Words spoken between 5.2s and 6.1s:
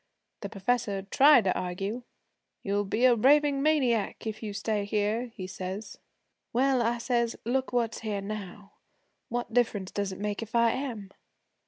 he says.